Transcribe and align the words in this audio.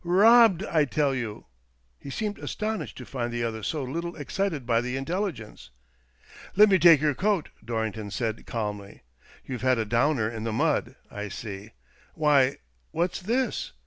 Errobbed 0.03 0.65
I 0.65 0.85
tell 0.85 1.13
you!" 1.13 1.45
He 1.99 2.09
seemed 2.09 2.39
astonished 2.39 2.97
to 2.97 3.05
find 3.05 3.31
the 3.31 3.43
other 3.43 3.61
so 3.61 3.83
little 3.83 4.15
excited 4.15 4.65
by 4.65 4.81
the 4.81 4.97
intelligence. 4.97 5.69
"Let 6.55 6.69
me 6.69 6.79
take 6.79 6.99
your 7.01 7.13
coat," 7.13 7.49
Dorrington 7.63 8.09
said, 8.09 8.47
calmly. 8.47 9.03
"You've 9.45 9.61
had 9.61 9.77
a 9.77 9.85
downer 9.85 10.27
in 10.27 10.43
the 10.43 10.51
mud, 10.51 10.95
I 11.11 11.27
see. 11.29 11.73
Why, 12.15 12.57
what's 12.89 13.21
this? 13.21 13.73